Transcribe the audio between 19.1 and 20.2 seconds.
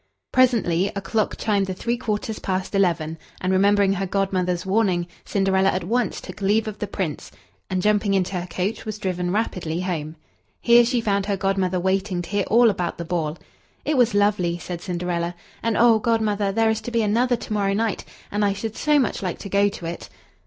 like to go to it!"